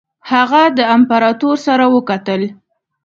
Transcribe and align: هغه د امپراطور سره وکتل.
هغه 0.31 0.63
د 0.77 0.79
امپراطور 0.95 1.55
سره 1.67 1.85
وکتل. 1.95 2.41